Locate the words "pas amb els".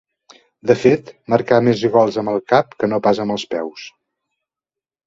3.09-3.47